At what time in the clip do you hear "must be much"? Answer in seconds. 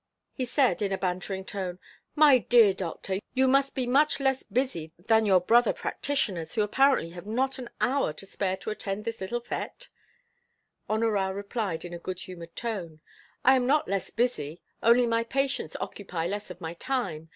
3.47-4.19